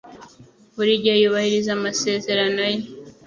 Buri 0.75 0.93
gihe 1.03 1.17
yubahiriza 1.21 1.71
amasezerano 1.77 2.61
ye. 2.71 2.81